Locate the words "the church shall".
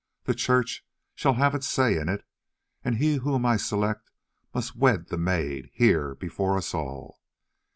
0.23-1.35